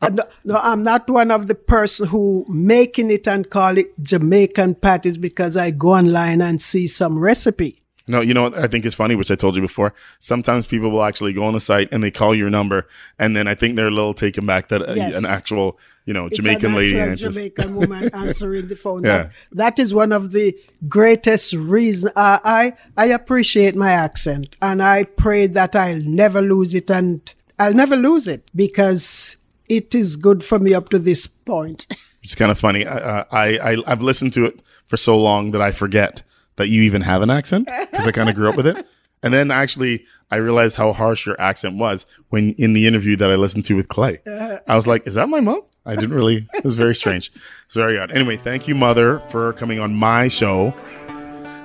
No, 0.01 0.24
no, 0.45 0.55
I'm 0.63 0.81
not 0.81 1.09
one 1.09 1.29
of 1.29 1.48
the 1.48 1.55
person 1.55 2.07
who 2.07 2.45
making 2.48 3.12
it 3.12 3.27
and 3.27 3.50
call 3.50 3.77
it 3.77 3.91
Jamaican 4.01 4.75
patties 4.75 5.17
because 5.17 5.57
I 5.57 5.71
go 5.71 5.89
online 5.89 6.41
and 6.41 6.62
see 6.62 6.88
some 6.88 7.19
recipe. 7.19 7.81
No, 8.07 8.21
you 8.21 8.33
know 8.33 8.43
what 8.43 8.57
I 8.57 8.67
think 8.67 8.86
is 8.86 8.95
funny, 8.95 9.15
which 9.15 9.29
I 9.29 9.36
told 9.36 9.55
you 9.57 9.62
before. 9.62 9.93
Sometimes 10.19 10.65
people 10.67 10.89
will 10.89 11.04
actually 11.04 11.34
go 11.34 11.43
on 11.43 11.54
the 11.54 11.60
site 11.60 11.89
and 11.91 12.01
they 12.01 12.12
call 12.12 12.34
your 12.34 12.49
number, 12.49 12.88
and 13.19 13.36
then 13.36 13.45
I 13.47 13.56
think 13.56 13.75
they're 13.75 13.89
a 13.89 13.91
little 13.91 14.13
taken 14.13 14.45
back 14.45 14.69
that 14.69 14.82
uh, 14.88 14.93
Yes. 14.93 15.15
an 15.15 15.25
actual, 15.25 15.77
you 16.10 16.13
know, 16.13 16.26
It's 16.26 16.38
Jamaican 16.38 16.74
lady 16.74 17.00
answers. 17.00 17.36
Jamaican 17.36 17.76
woman 17.76 18.10
answering 18.26 18.67
the 18.67 18.76
phone. 18.76 19.04
Yeah. 19.04 19.17
That, 19.17 19.32
that 19.52 19.80
is 19.80 19.93
one 19.93 20.12
of 20.12 20.32
the 20.32 20.58
greatest 20.88 21.54
reasons. 21.54 22.12
Uh, 22.15 22.39
I 22.43 22.74
I 22.98 23.06
appreciate 23.19 23.76
my 23.76 23.91
accent, 23.91 24.56
and 24.60 24.82
I 24.82 25.04
pray 25.04 25.45
that 25.45 25.76
I'll 25.76 26.02
never 26.02 26.41
lose 26.41 26.74
it, 26.74 26.89
and 26.89 27.22
I'll 27.60 27.76
never 27.84 27.95
lose 27.95 28.26
it 28.28 28.41
because 28.56 29.38
it 29.67 29.93
is 29.93 30.15
good 30.15 30.43
for 30.43 30.58
me 30.58 30.74
up 30.74 30.89
to 30.89 31.00
this 31.00 31.28
point. 31.28 31.86
It's 32.22 32.36
kind 32.36 32.52
of 32.52 32.60
funny. 32.60 32.86
I, 32.86 33.22
I, 33.22 33.45
I 33.69 33.78
I've 33.88 34.04
listened 34.04 34.34
to 34.34 34.45
it 34.45 34.60
for 34.86 34.98
so 34.98 35.17
long 35.17 35.52
that 35.52 35.62
I 35.62 35.72
forget 35.72 36.22
that 36.58 36.67
you 36.67 36.82
even 36.84 37.02
have 37.02 37.22
an 37.24 37.30
accent 37.30 37.65
because 37.91 38.06
I 38.08 38.12
kind 38.12 38.30
of 38.30 38.36
grew 38.36 38.50
up 38.50 38.58
with 38.58 38.67
it. 38.67 38.86
And 39.24 39.34
then 39.34 39.50
actually, 39.52 40.06
I 40.30 40.36
realized 40.36 40.76
how 40.78 40.93
harsh 40.93 41.26
your 41.26 41.39
accent 41.41 41.78
was 41.78 42.06
when 42.30 42.54
in 42.58 42.74
the 42.74 42.86
interview 42.88 43.15
that 43.15 43.32
I 43.32 43.36
listened 43.36 43.65
to 43.65 43.76
with 43.76 43.88
Clay. 43.88 44.19
I 44.67 44.76
was 44.76 44.86
like, 44.86 45.08
"Is 45.08 45.15
that 45.15 45.28
my 45.30 45.39
mom?" 45.41 45.62
I 45.86 45.96
didn't 45.96 46.13
really. 46.15 46.48
It 46.54 46.63
was 46.63 46.76
very 46.76 46.96
strange. 46.96 47.32
It's 47.65 47.74
very 47.74 47.98
odd. 47.98 48.12
Anyway, 48.12 48.38
thank 48.38 48.68
you, 48.68 48.76
mother, 48.76 49.20
for 49.20 49.54
coming 49.54 49.80
on 49.80 49.96
my 49.96 50.28
show. 50.28 50.74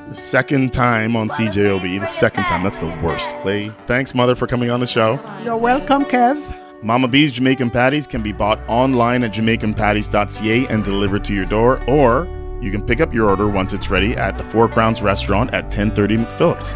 The 0.08 0.14
second 0.14 0.72
time 0.72 1.16
on 1.16 1.28
CJOB. 1.28 2.00
The 2.00 2.06
second 2.06 2.44
time. 2.44 2.62
That's 2.62 2.80
the 2.80 2.88
worst. 3.02 3.34
Clay, 3.36 3.70
thanks, 3.86 4.14
mother, 4.14 4.34
for 4.34 4.46
coming 4.46 4.70
on 4.70 4.80
the 4.80 4.86
show. 4.86 5.18
You're 5.42 5.56
welcome, 5.56 6.04
Kev. 6.04 6.60
Mama 6.82 7.08
B's 7.08 7.32
Jamaican 7.32 7.70
Patties 7.70 8.06
can 8.06 8.22
be 8.22 8.30
bought 8.30 8.60
online 8.68 9.24
at 9.24 9.32
jamaicanpatties.ca 9.32 10.66
and 10.66 10.84
delivered 10.84 11.24
to 11.24 11.34
your 11.34 11.46
door, 11.46 11.82
or 11.88 12.26
you 12.60 12.70
can 12.70 12.82
pick 12.82 13.00
up 13.00 13.14
your 13.14 13.30
order 13.30 13.48
once 13.48 13.72
it's 13.72 13.88
ready 13.90 14.14
at 14.14 14.36
the 14.36 14.44
Four 14.44 14.68
Crowns 14.68 15.00
restaurant 15.00 15.54
at 15.54 15.64
1030 15.64 16.18
McPhillips. 16.18 16.74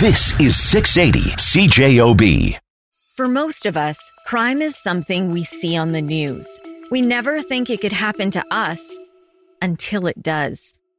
This 0.00 0.40
is 0.40 0.54
680 0.54 1.30
CJOB. 1.38 2.56
For 3.16 3.26
most 3.26 3.66
of 3.66 3.76
us, 3.76 3.98
crime 4.26 4.62
is 4.62 4.76
something 4.76 5.32
we 5.32 5.42
see 5.42 5.76
on 5.76 5.90
the 5.90 6.00
news. 6.00 6.48
We 6.88 7.00
never 7.00 7.42
think 7.42 7.68
it 7.68 7.80
could 7.80 7.92
happen 7.92 8.30
to 8.30 8.44
us 8.54 8.96
until 9.60 10.06
it 10.06 10.22
does. 10.22 10.72